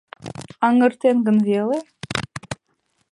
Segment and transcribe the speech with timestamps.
[0.67, 1.79] Аҥырген гын веле?»